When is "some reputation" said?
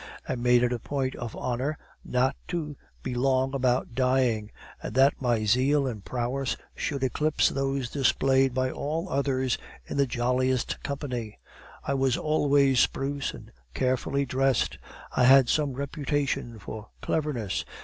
15.49-16.57